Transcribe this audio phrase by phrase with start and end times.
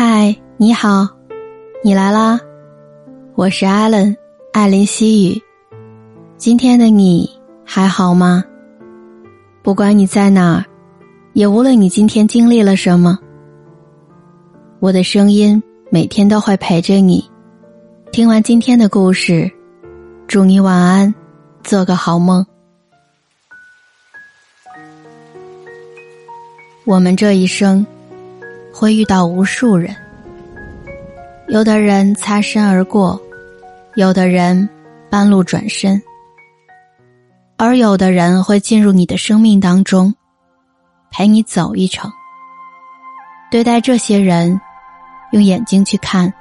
[0.00, 1.08] 嗨，你好，
[1.82, 2.38] 你来啦！
[3.34, 4.16] 我是艾伦，
[4.52, 5.42] 艾琳西语。
[6.36, 7.28] 今天的你
[7.64, 8.44] 还好吗？
[9.60, 10.64] 不管你在哪儿，
[11.32, 13.18] 也无论你今天经历了什么，
[14.78, 15.60] 我的声音
[15.90, 17.28] 每天都会陪着你。
[18.12, 19.50] 听完今天的故事，
[20.28, 21.12] 祝你晚安，
[21.64, 22.46] 做个好梦。
[26.84, 27.84] 我们这一生。
[28.78, 29.92] 会遇到无数人，
[31.48, 33.20] 有的人擦身而过，
[33.96, 34.68] 有的人
[35.10, 36.00] 半路转身，
[37.56, 40.14] 而有的人会进入你的生命当中，
[41.10, 42.08] 陪你走一程。
[43.50, 44.60] 对待这些人，
[45.32, 46.32] 用眼睛去看，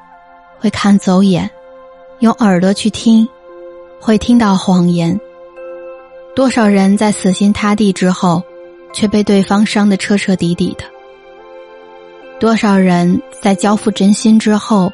[0.60, 1.50] 会看走眼；
[2.20, 3.28] 用耳朵去听，
[4.00, 5.20] 会听到谎言。
[6.36, 8.44] 多少人在死心塌地之后，
[8.94, 10.84] 却被对方伤得彻彻底底的。
[12.40, 14.94] 多少人在交付真心之后，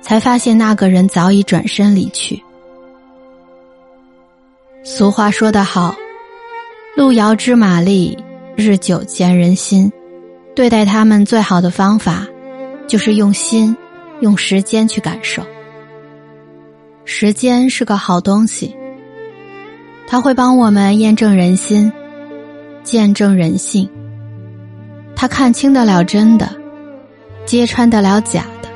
[0.00, 2.40] 才发现那个人早已转身离去。
[4.84, 5.96] 俗话说得好
[6.96, 8.16] ，“路遥知马力，
[8.56, 9.90] 日久见人心。”
[10.54, 12.24] 对待他们最好的方法，
[12.86, 13.76] 就是用心、
[14.20, 15.42] 用时间去感受。
[17.04, 18.72] 时间是个好东西，
[20.06, 21.92] 它会帮我们验证人心，
[22.84, 23.90] 见证人性。
[25.16, 26.48] 它看清得了真的。
[27.46, 28.68] 揭穿得了假的，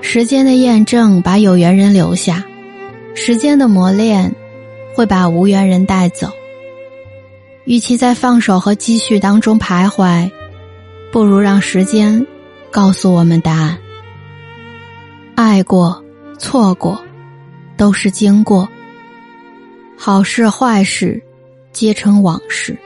[0.00, 2.44] 时间的验证把有缘人留下，
[3.14, 4.34] 时间的磨练
[4.94, 6.30] 会把无缘人带走。
[7.64, 10.28] 与其在放手和积蓄当中徘徊，
[11.12, 12.26] 不如让时间
[12.72, 13.78] 告诉我们答案。
[15.36, 16.02] 爱过、
[16.38, 17.00] 错过，
[17.76, 18.68] 都是经过。
[19.96, 21.22] 好事坏事，
[21.72, 22.76] 皆成往事。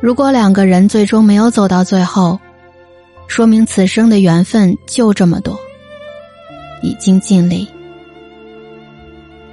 [0.00, 2.40] 如果两个人最终没有走到最后，
[3.34, 5.58] 说明此生的缘分就这么多，
[6.82, 7.66] 已经尽力。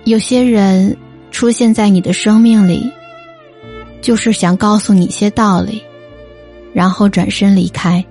[0.04, 0.96] 有些人
[1.32, 2.92] 出现在你的生命里，
[4.00, 5.82] 就是想告诉你些道理，
[6.76, 8.06] 然后转身离开。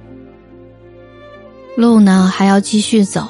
[1.77, 3.29] 路呢还要继续走，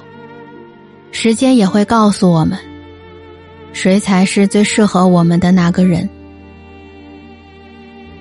[1.13, 2.59] 时间也会告诉我们，
[3.75, 6.09] 谁才是最适合我们的那个人。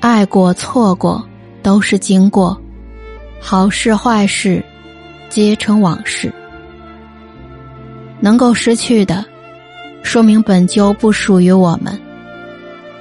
[0.02, 1.26] 爱过错过
[1.64, 2.62] 都是经过。
[3.40, 4.64] 好事坏事，
[5.30, 6.32] 皆成往事。
[8.20, 9.26] 能够失去的，
[10.04, 11.94] 说明本就不属于我们；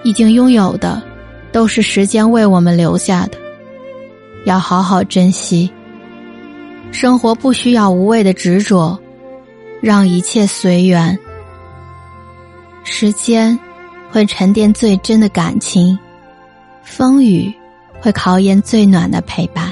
[0.04, 1.03] 已经拥有的，
[1.50, 3.38] 都是时间为我们留下的。
[4.44, 5.71] 要好好珍惜。
[6.93, 8.98] 生活不需要无谓的执着，
[9.82, 11.19] 让一切随缘。
[12.84, 13.59] 时间
[14.10, 15.98] 会沉淀最真的感情，
[16.82, 17.53] 风雨
[18.00, 19.71] 会考验最暖的陪伴。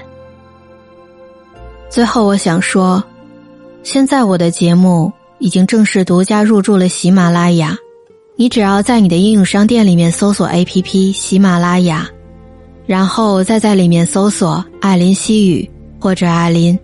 [1.89, 3.03] 最后，我想说，
[3.83, 7.77] 现在我的节目已经正式独家入驻了喜马拉雅。
[8.39, 12.07] 你只要在你的应用商店里面搜索 APP 喜马拉雅，
[12.87, 16.79] 然后再在里面搜索艾琳西语或者艾琳，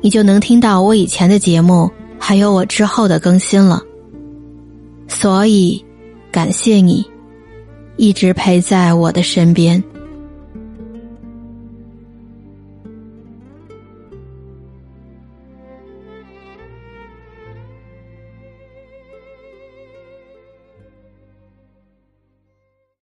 [0.00, 3.82] 你就能听到我以前的节目，还有我之后的更新了。
[5.06, 5.84] 所以，
[6.32, 7.04] 感谢你
[7.96, 9.82] 一直陪在我的身边。